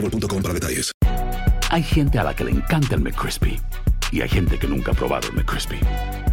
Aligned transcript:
boostmobile.com 0.00 0.42
para 0.42 0.54
detalles. 0.54 0.92
Hay 1.70 1.82
gente 1.82 2.18
a 2.18 2.24
la 2.24 2.34
que 2.34 2.44
le 2.44 2.52
encanta 2.52 2.94
el 2.94 3.00
McCrispy 3.00 3.60
y 4.12 4.20
hay 4.20 4.28
gente 4.28 4.58
que 4.58 4.66
nunca 4.66 4.92
ha 4.92 4.94
probado 4.94 5.28
el 5.28 5.34
McCrispy. 5.34 5.78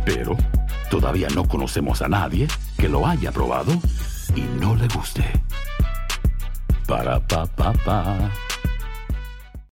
Pero 0.06 0.38
todavía 0.89 1.28
no 1.33 1.47
conocemos 1.47 2.02
a 2.02 2.08
nadie 2.08 2.47
que 2.78 2.88
lo 2.88 3.08
haya 3.08 3.31
probado 3.31 3.73
y 4.36 4.41
no 4.59 4.75
le 4.75 4.88
guste. 4.88 5.23
Para 6.88 7.19
pa 7.25 7.45
pa 7.45 7.73
pa. 7.73 8.31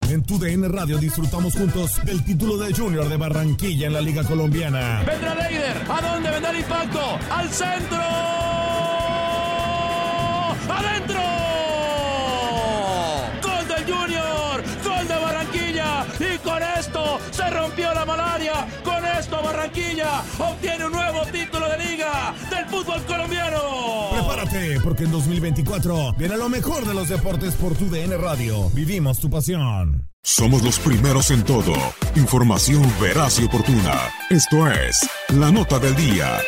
En 0.09 0.23
tu 0.23 0.38
DN 0.38 0.67
Radio 0.67 0.97
disfrutamos 0.97 1.56
juntos 1.56 2.03
del 2.06 2.23
título 2.23 2.58
de 2.58 2.73
Junior 2.73 3.09
de 3.09 3.17
Barranquilla 3.17 3.88
en 3.88 3.94
la 3.94 4.02
Liga 4.02 4.23
Colombiana. 4.23 5.03
Vendrá 5.06 5.33
Leider. 5.33 5.78
¿A 5.89 6.02
dónde 6.02 6.30
vendrá 6.30 6.52
el 6.52 6.59
impacto? 6.59 7.19
¡Al 7.31 7.50
centro! 7.50 8.34
Barranquilla 19.76 20.23
obtiene 20.40 20.86
un 20.86 20.92
nuevo 20.94 21.26
título 21.26 21.68
de 21.70 21.78
liga 21.78 22.34
del 22.50 22.66
fútbol 22.68 23.06
colombiano. 23.06 23.59
Prepárate, 24.12 24.80
porque 24.81 25.04
en 25.04 25.12
2024 25.12 26.14
viene 26.14 26.38
lo 26.38 26.48
mejor 26.48 26.86
de 26.86 26.94
los 26.94 27.09
deportes 27.09 27.56
por 27.56 27.76
tu 27.76 27.90
DN 27.90 28.16
Radio. 28.18 28.70
Vivimos 28.70 29.20
tu 29.20 29.30
pasión. 29.30 30.09
Somos 30.23 30.64
los 30.64 30.80
primeros 30.80 31.30
en 31.31 31.44
todo. 31.44 31.73
Información 32.16 32.84
veraz 33.02 33.40
y 33.40 33.46
oportuna. 33.46 34.09
Esto 34.30 34.68
es 34.68 35.09
La 35.30 35.52
Nota 35.52 35.78
del 35.80 35.96
Día. 35.96 36.40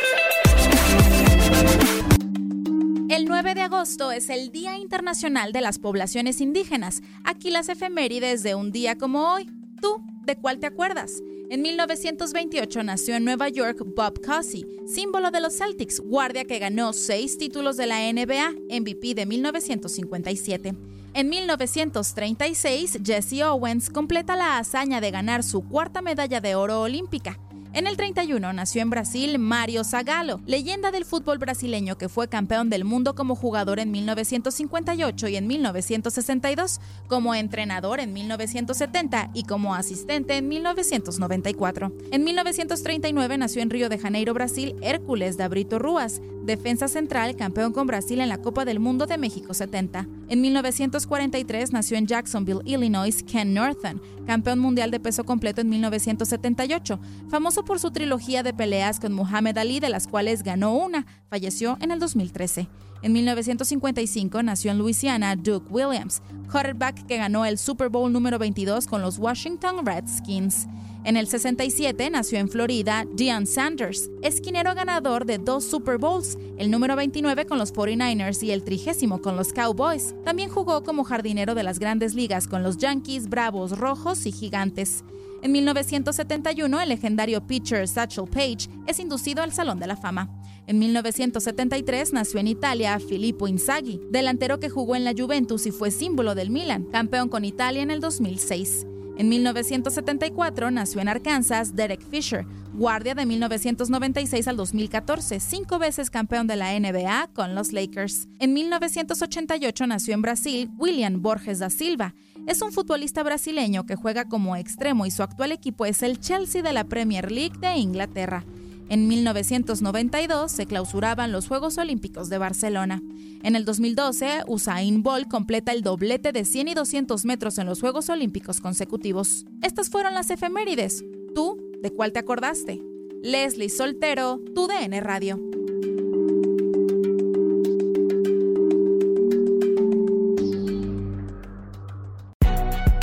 El 3.10 3.26
9 3.26 3.56
de 3.56 3.62
agosto 3.62 4.12
es 4.12 4.30
el 4.30 4.52
Día 4.52 4.78
Internacional 4.78 5.52
de 5.52 5.62
las 5.62 5.80
Poblaciones 5.80 6.40
Indígenas. 6.40 7.02
Aquí 7.26 7.52
las 7.52 7.68
efemérides 7.68 8.44
de 8.44 8.56
un 8.56 8.72
día 8.72 8.98
como 8.98 9.34
hoy. 9.34 9.50
¿Tú 9.82 10.02
de 10.26 10.36
cuál 10.38 10.60
te 10.60 10.68
acuerdas? 10.68 11.12
En 11.50 11.62
1928 11.62 12.84
nació 12.84 13.16
en 13.16 13.24
Nueva 13.24 13.48
York 13.48 13.82
Bob 13.96 14.20
Cousy, 14.20 14.66
símbolo 14.86 15.32
de 15.32 15.40
los 15.40 15.58
Celtics, 15.58 16.02
guardia 16.02 16.44
que 16.44 16.60
ganó 16.60 16.92
seis 16.92 17.38
títulos 17.38 17.78
de 17.78 17.88
la 17.88 18.02
NBA, 18.12 18.52
MVP 18.82 19.14
de 19.16 19.26
1957. 19.26 20.74
En 21.14 21.30
1936, 21.30 23.00
Jesse 23.02 23.44
Owens 23.44 23.90
completa 23.90 24.36
la 24.36 24.58
hazaña 24.58 25.00
de 25.00 25.10
ganar 25.10 25.42
su 25.42 25.66
cuarta 25.66 26.02
medalla 26.02 26.42
de 26.42 26.56
oro 26.56 26.82
olímpica. 26.82 27.40
En 27.78 27.86
el 27.86 27.96
31 27.96 28.54
nació 28.54 28.82
en 28.82 28.90
Brasil 28.90 29.38
Mario 29.38 29.84
Zagallo, 29.84 30.40
leyenda 30.48 30.90
del 30.90 31.06
fútbol 31.06 31.38
brasileño 31.38 31.96
que 31.96 32.10
fue 32.10 32.28
campeón 32.28 32.72
del 32.72 32.86
mundo 32.86 33.14
como 33.14 33.36
jugador 33.36 33.78
en 33.78 33.92
1958 33.92 35.28
y 35.28 35.36
en 35.36 35.46
1962, 35.46 36.82
como 37.08 37.36
entrenador 37.36 38.00
en 38.00 38.14
1970 38.14 39.30
y 39.36 39.44
como 39.44 39.76
asistente 39.76 40.38
en 40.38 40.48
1994. 40.48 41.94
En 42.12 42.24
1939 42.24 43.38
nació 43.38 43.62
en 43.62 43.70
Río 43.70 43.90
de 43.90 44.00
Janeiro, 44.00 44.34
Brasil, 44.34 44.76
Hércules 44.82 45.38
Dabrito 45.38 45.78
Ruas, 45.78 46.20
defensa 46.46 46.88
central 46.88 47.36
campeón 47.36 47.74
con 47.74 47.86
Brasil 47.86 48.22
en 48.22 48.30
la 48.30 48.40
Copa 48.40 48.66
del 48.66 48.80
Mundo 48.80 49.06
de 49.06 49.20
México 49.20 49.54
70. 49.54 50.08
En 50.30 50.42
1943 50.42 51.72
nació 51.72 51.98
en 51.98 52.06
Jacksonville, 52.06 52.60
Illinois, 52.66 53.24
Ken 53.24 53.54
Norton, 53.54 54.02
campeón 54.26 54.60
mundial 54.60 54.92
de 54.92 55.00
peso 55.00 55.24
completo 55.24 55.62
en 55.62 55.70
1978, 55.70 57.00
famoso 57.30 57.64
por 57.64 57.80
su 57.80 57.92
trilogía 57.92 58.44
de 58.44 58.54
peleas 58.54 59.00
con 59.00 59.14
Muhammad 59.14 59.58
Ali, 59.58 59.80
de 59.80 59.88
las 59.88 60.06
cuales 60.08 60.44
ganó 60.44 60.74
una, 60.74 61.06
falleció 61.30 61.78
en 61.80 61.92
el 61.92 62.00
2013. 62.00 62.68
En 63.08 63.14
1955 63.14 64.44
nació 64.44 64.72
en 64.72 64.80
Luisiana 64.80 65.38
Duke 65.38 65.70
Williams, 65.70 66.22
quarterback 66.52 67.06
que 67.06 67.16
ganó 67.16 67.46
el 67.46 67.58
Super 67.58 67.88
Bowl 67.88 68.12
número 68.12 68.38
22 68.38 68.86
con 68.86 69.02
los 69.02 69.18
Washington 69.18 69.86
Redskins. 69.86 70.68
En 71.06 71.16
el 71.16 71.26
67 71.26 72.10
nació 72.10 72.38
en 72.38 72.50
Florida 72.50 73.06
Deion 73.16 73.46
Sanders, 73.48 74.10
esquinero 74.24 74.76
ganador 74.76 75.26
de 75.26 75.38
dos 75.38 75.64
Super 75.64 75.98
Bowls, 75.98 76.38
el 76.58 76.70
número 76.70 76.98
29 76.98 77.46
con 77.46 77.60
los 77.60 77.74
49ers 77.74 78.44
y 78.44 78.52
el 78.52 78.66
trigésimo 78.66 79.22
con 79.22 79.38
los 79.38 79.54
Cowboys. 79.54 80.14
También 80.26 80.50
jugó 80.50 80.84
como 80.84 81.06
jardinero 81.06 81.56
de 81.56 81.64
las 81.64 81.80
grandes 81.80 82.14
ligas 82.14 82.46
con 82.46 82.62
los 82.62 82.76
Yankees, 82.76 83.30
Bravos, 83.30 83.78
Rojos 83.78 84.26
y 84.26 84.34
Gigantes. 84.34 85.06
En 85.48 85.54
1971, 85.54 86.82
el 86.82 86.90
legendario 86.90 87.48
pitcher 87.48 87.88
Satchel 87.88 88.26
Paige 88.26 88.68
es 88.86 89.00
inducido 89.00 89.42
al 89.42 89.54
Salón 89.54 89.80
de 89.80 89.88
la 89.88 89.96
Fama. 89.96 90.30
En 90.68 90.78
1973 90.78 92.12
nació 92.12 92.42
en 92.42 92.48
Italia 92.48 93.00
Filippo 93.00 93.48
Inzaghi, 93.48 94.02
delantero 94.12 94.60
que 94.60 94.68
jugó 94.68 94.98
en 94.98 95.06
la 95.06 95.14
Juventus 95.18 95.66
y 95.66 95.72
fue 95.72 95.90
símbolo 95.90 96.36
del 96.36 96.50
Milan, 96.50 96.84
campeón 96.92 97.30
con 97.30 97.46
Italia 97.46 97.82
en 97.82 97.92
el 97.92 98.02
2006. 98.02 98.88
En 99.18 99.30
1974 99.30 100.70
nació 100.70 101.02
en 101.02 101.08
Arkansas 101.08 101.76
Derek 101.76 102.08
Fisher, 102.08 102.46
guardia 102.74 103.16
de 103.16 103.26
1996 103.26 104.48
al 104.48 104.58
2014, 104.58 105.40
cinco 105.40 105.80
veces 105.80 106.12
campeón 106.12 106.46
de 106.46 106.56
la 106.56 106.80
NBA 106.80 107.30
con 107.34 107.56
los 107.56 107.74
Lakers. 107.74 108.28
En 108.38 108.54
1988 108.54 109.88
nació 109.88 110.14
en 110.14 110.22
Brasil 110.22 110.70
William 110.78 111.20
Borges 111.20 111.58
da 111.58 111.72
Silva. 111.72 112.14
Es 112.46 112.62
un 112.62 112.72
futbolista 112.72 113.24
brasileño 113.24 113.88
que 113.88 113.96
juega 113.96 114.26
como 114.26 114.56
extremo 114.56 115.08
y 115.08 115.12
su 115.12 115.24
actual 115.24 115.52
equipo 115.52 115.88
es 115.88 116.04
el 116.04 116.20
Chelsea 116.20 116.62
de 116.62 116.74
la 116.74 116.84
Premier 116.84 117.32
League 117.32 117.58
de 117.60 117.76
Inglaterra. 117.76 118.46
En 118.90 119.08
1992 119.08 120.50
se 120.50 120.66
clausuraban 120.66 121.34
los 121.34 121.48
Juegos 121.48 121.78
Olímpicos 121.78 122.30
de 122.30 122.38
Barcelona. 122.38 123.04
En 123.44 123.58
el 123.58 123.66
2012, 123.66 124.44
Usain 124.48 125.04
Bolt 125.04 125.28
completa 125.28 125.74
el 125.74 125.82
doblete 125.82 126.32
de 126.32 126.46
100 126.46 126.70
y 126.70 126.74
200 126.74 127.26
metros 127.26 127.58
en 127.58 127.66
los 127.66 127.82
Juegos 127.82 128.10
Olímpicos 128.10 128.62
consecutivos. 128.62 129.46
Estas 129.62 129.90
fueron 129.90 130.14
las 130.14 130.30
efemérides. 130.30 131.04
¿Tú 131.36 131.58
de 131.82 131.92
cuál 131.92 132.14
te 132.14 132.20
acordaste? 132.20 132.82
Leslie 133.22 133.70
Soltero, 133.70 134.40
tu 134.56 134.68
DN 134.68 135.02
Radio. 135.02 135.38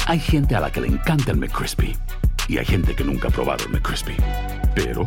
Hay 0.06 0.18
gente 0.18 0.54
a 0.54 0.60
la 0.60 0.70
que 0.70 0.80
le 0.80 0.88
encanta 0.88 1.32
el 1.32 1.38
McCrispy 1.38 1.94
y 2.48 2.58
hay 2.58 2.64
gente 2.64 2.94
que 2.94 3.04
nunca 3.04 3.28
ha 3.28 3.30
probado 3.30 3.64
el 3.64 3.72
McCrispy. 3.72 4.14
Pero 4.74 5.06